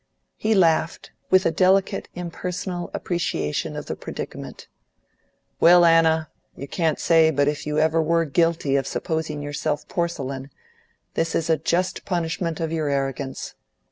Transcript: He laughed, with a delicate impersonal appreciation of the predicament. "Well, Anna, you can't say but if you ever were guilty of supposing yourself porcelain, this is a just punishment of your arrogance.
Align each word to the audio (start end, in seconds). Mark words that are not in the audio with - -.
He 0.35 0.55
laughed, 0.55 1.11
with 1.29 1.45
a 1.45 1.51
delicate 1.51 2.09
impersonal 2.15 2.89
appreciation 2.91 3.75
of 3.75 3.85
the 3.85 3.95
predicament. 3.95 4.67
"Well, 5.59 5.85
Anna, 5.85 6.31
you 6.55 6.67
can't 6.67 6.97
say 6.99 7.29
but 7.29 7.47
if 7.47 7.67
you 7.67 7.77
ever 7.77 8.01
were 8.01 8.25
guilty 8.25 8.75
of 8.77 8.87
supposing 8.87 9.43
yourself 9.43 9.87
porcelain, 9.87 10.49
this 11.13 11.35
is 11.35 11.51
a 11.51 11.57
just 11.59 12.03
punishment 12.03 12.59
of 12.59 12.71
your 12.71 12.89
arrogance. 12.89 13.53